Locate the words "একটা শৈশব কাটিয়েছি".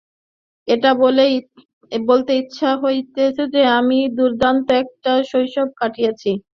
4.83-6.31